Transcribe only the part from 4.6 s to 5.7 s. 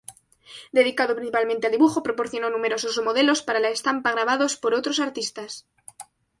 otros artistas.